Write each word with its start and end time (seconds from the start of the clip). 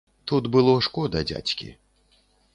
Тут 0.29 0.47
было 0.55 0.73
шкода 0.87 1.23
дзядзькі. 1.33 1.71